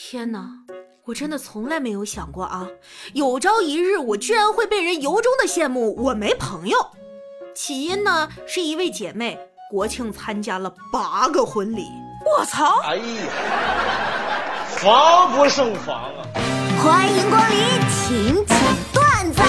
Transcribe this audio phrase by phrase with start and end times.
[0.00, 0.48] 天哪，
[1.06, 2.68] 我真的从来没有想过啊，
[3.14, 6.78] 有朝一日我居然会被人由衷的羡慕我没朋友。
[7.52, 9.36] 起因呢，是一位姐妹
[9.68, 11.88] 国庆参加了八个婚礼。
[12.24, 12.80] 我操！
[12.82, 16.24] 哎呀，防不胜防啊！
[16.80, 17.58] 欢迎光临
[17.90, 18.56] 请讲
[18.94, 19.42] 段子。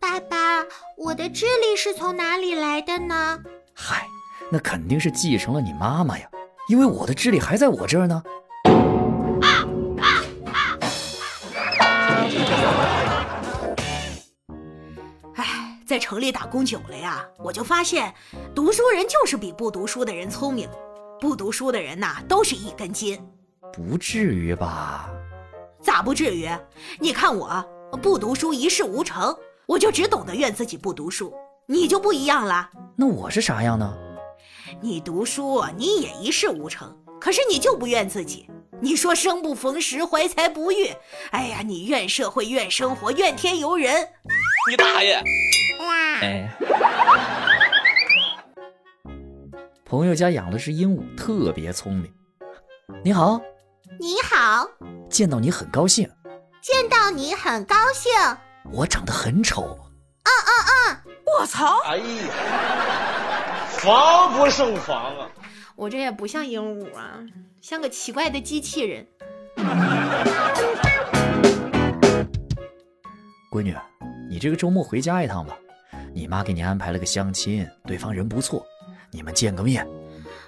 [0.00, 0.64] 爸爸，
[0.96, 3.38] 我的智力是从哪里来的呢？
[3.72, 4.04] 嗨，
[4.50, 6.28] 那肯定是继承了你妈妈呀，
[6.68, 8.22] 因为我的智力还在我这儿呢。
[15.34, 18.12] 哎，在城里打工久了呀，我就发现，
[18.54, 20.68] 读书人就是比不读书的人聪明，
[21.18, 23.18] 不读书的人呐，都是一根筋。
[23.72, 25.08] 不至于吧？
[25.80, 26.50] 咋不至于？
[27.00, 27.66] 你看我
[28.02, 31.32] 不读书一事无成，我就只懂得怨自己不读书。
[31.66, 33.94] 你就不一样了，那我是啥样呢？
[34.80, 38.48] 你读书你也一事无成，可是你就不怨自己。
[38.80, 40.94] 你说生不逢时，怀才不遇，
[41.32, 44.08] 哎呀，你怨社会，怨生活，怨天尤人。
[44.70, 45.20] 你大爷！
[46.20, 46.48] 哎，
[49.84, 52.12] 朋友家养了只鹦鹉，特别聪明。
[53.04, 53.40] 你好，
[53.98, 54.68] 你好，
[55.10, 56.08] 见到你很高兴。
[56.60, 58.12] 见到你很高兴。
[58.72, 59.78] 我长得很丑。
[60.22, 61.02] 嗯嗯嗯
[61.40, 61.80] 我操！
[61.84, 62.04] 哎呀，
[63.78, 65.30] 防不胜防啊！
[65.76, 67.20] 我这也不像鹦鹉啊，
[67.60, 69.06] 像个奇怪的机器人。
[73.52, 73.76] 闺女，
[74.28, 75.56] 你这个周末回家一趟吧，
[76.12, 78.66] 你妈给你安排了个相亲，对方人不错，
[79.12, 79.86] 你们见个面。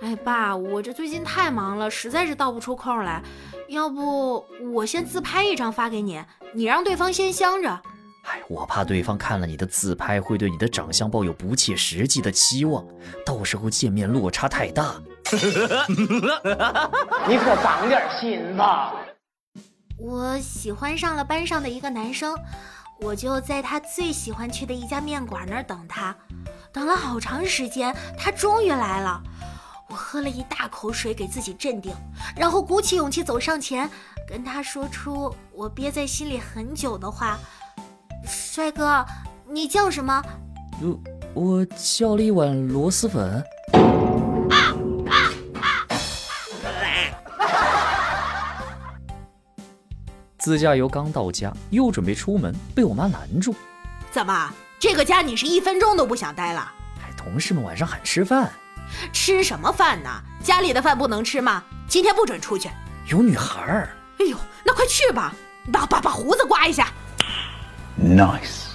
[0.00, 3.22] 哎，爸，我这最近太忙了，实在是倒不出空来。
[3.68, 6.20] 要不我先自拍一张发给你，
[6.52, 7.80] 你让对方先相着。
[8.22, 12.84] 哎，我怕对方看了你的自拍，会对你的长相抱有不切实际的期望，
[13.26, 14.94] 到时候见面落差太大。
[17.26, 18.94] 你可长点心吧！
[19.98, 22.36] 我喜欢上了班上的一个男生，
[23.00, 26.14] 我就在他最喜欢去的一家面馆那儿等他，
[26.72, 29.20] 等了好长时间，他终于来了。
[29.88, 31.92] 我喝了一大口水给自己镇定，
[32.36, 33.90] 然后鼓起勇气走上前，
[34.28, 37.38] 跟他说出我憋在心里很久的话。
[38.54, 39.02] 帅哥，
[39.48, 40.22] 你叫什么？
[40.82, 41.00] 我
[41.32, 43.42] 我叫了一碗螺蛳粉。
[50.36, 53.54] 自驾游刚到家，又准备出门，被我妈拦住。
[54.10, 56.70] 怎么，这个家你是一分钟都不想待了？
[56.98, 58.52] 哎，同事们晚上喊吃饭，
[59.14, 60.10] 吃什么饭呢？
[60.44, 61.64] 家里的饭不能吃吗？
[61.88, 62.68] 今天不准出去。
[63.06, 63.88] 有女孩儿。
[64.18, 65.32] 哎呦，那快去吧，
[65.72, 66.88] 把把把胡子刮一下。
[68.02, 68.66] Nice。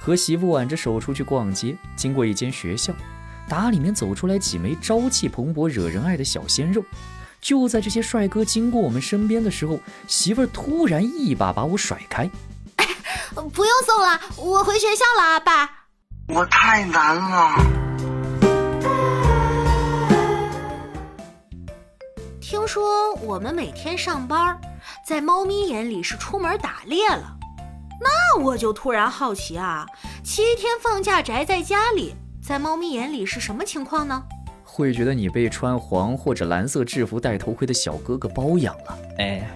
[0.00, 2.92] 和媳妇挽着手出去逛街，经过一间学校，
[3.48, 6.84] 打里面走出来几枚朝气蓬勃、惹人爱的小鲜肉。
[7.40, 9.78] 就在这些帅哥经过我们身边的时候，
[10.08, 12.28] 媳妇儿突然一把把我甩开。
[13.34, 15.70] 不用送了，我回学校了啊，爸。
[16.28, 17.54] 我太难了。
[22.40, 24.58] 听说我们每天上班，
[25.04, 27.36] 在猫咪眼里是出门打猎了。
[28.00, 29.84] 那我就突然好奇啊，
[30.22, 34.24] 七天放假宅在家里，在猫咪眼里是什么情况呢？
[34.62, 38.98] 会觉得你被穿黄或者蓝色制服、戴头盔的小哥哥包养了。
[39.18, 39.46] 哎，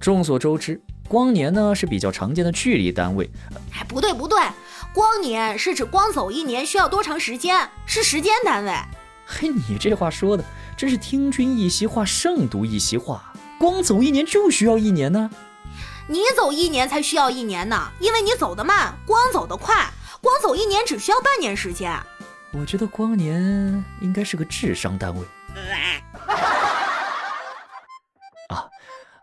[0.00, 3.28] 众所周知，光年呢是比较常见的距离单位。
[3.74, 4.40] 哎，不对不对，
[4.94, 8.72] 光年是指光走一年需要多长时间，是时间单位。
[9.26, 10.42] 嘿，你这话说的
[10.80, 13.34] 真是听君一席话，胜读一席话。
[13.58, 15.30] 光走一年就需要一年呢？
[16.08, 19.90] 你走一年才需要一年呢，因为你走得慢，光走得快。
[20.22, 21.92] 光走一年只需要半年时间。
[22.54, 25.20] 我觉得光年应该是个智商单位。
[28.48, 28.64] 啊，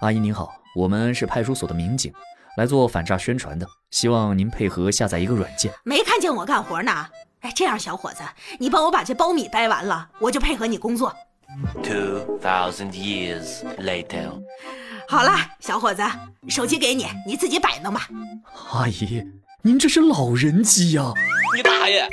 [0.01, 2.13] 阿姨您好，我们是派出所的民警，
[2.57, 5.73] 来做反诈宣传的，希望您配合下载一个软件。
[5.83, 7.07] 没看见我干活呢？
[7.41, 8.21] 哎，这样小伙子，
[8.59, 11.11] 你帮我把这苞米掰完了，我就配合你工作。
[11.83, 14.31] Two thousand years later。
[15.07, 16.03] 好了，小伙子，
[16.49, 18.09] 手机给你，你自己摆弄吧。
[18.71, 19.23] 阿姨。
[19.63, 21.11] 您这是老人机呀！
[21.55, 22.07] 你大爷！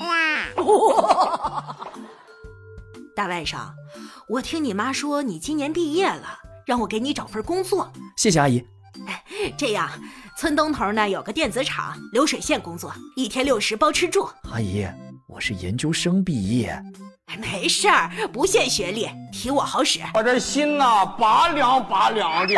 [0.00, 1.76] 哇
[3.16, 3.58] 大外甥，
[4.28, 7.90] 我听你妈说你今年毕业了，让我给你找份工作。
[8.16, 8.64] 谢谢阿姨。
[9.06, 9.24] 哎，
[9.58, 9.90] 这样，
[10.36, 14.28] 村东头呢有个电子厂，流水线工作，一天六十包吃住。
[14.50, 14.86] 阿姨，
[15.26, 16.80] 我是研究生毕业。
[17.38, 20.00] 没事儿，不限学历，提我好使。
[20.14, 22.54] 我这心呐，拔凉拔凉的。